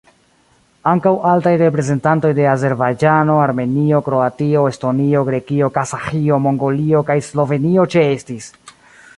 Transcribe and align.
Ankaŭ 0.91 1.11
altaj 1.31 1.51
reprezentantoj 1.61 2.31
de 2.39 2.47
Azerbajĝano, 2.53 3.35
Armenio, 3.43 4.01
Kroatio, 4.09 4.65
Estonio, 4.73 5.23
Grekio, 5.31 5.71
Kazaĥio, 5.79 6.43
Mongolio 6.47 7.07
kaj 7.11 7.21
Slovenio 7.33 7.89
ĉeestis. 7.97 8.51